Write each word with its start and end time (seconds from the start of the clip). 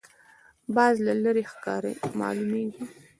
باز 0.75 0.95
له 1.07 1.13
لرې 1.23 1.43
ښکار 1.51 1.83
معلوموي 2.19 2.67